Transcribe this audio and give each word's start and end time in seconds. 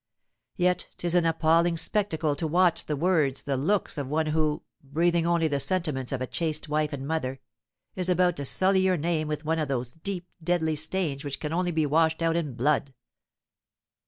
Yet 0.55 0.89
'tis 0.97 1.13
an 1.13 1.27
appalling 1.27 1.77
spectacle 1.77 2.35
to 2.37 2.47
watch 2.47 2.85
the 2.87 2.95
words, 2.95 3.43
the 3.43 3.55
looks, 3.55 3.99
of 3.99 4.07
one 4.07 4.25
who, 4.25 4.63
breathing 4.81 5.27
only 5.27 5.47
the 5.47 5.59
sentiments 5.59 6.11
of 6.11 6.21
a 6.21 6.25
chaste 6.25 6.67
wife 6.67 6.91
and 6.91 7.07
mother, 7.07 7.39
is 7.95 8.09
about 8.09 8.35
to 8.37 8.45
sully 8.45 8.79
your 8.81 8.97
name 8.97 9.27
with 9.27 9.45
one 9.45 9.59
of 9.59 9.67
those 9.67 9.91
deep, 9.91 10.27
deadly 10.43 10.75
stains 10.75 11.23
which 11.23 11.39
can 11.39 11.53
only 11.53 11.69
be 11.69 11.85
washed 11.85 12.23
out 12.23 12.35
in 12.35 12.55
blood. 12.55 12.95